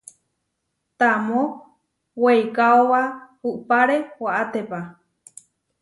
[0.99, 1.41] Tamó
[2.23, 3.01] weikaóba
[3.51, 4.79] upáre waʼátepa.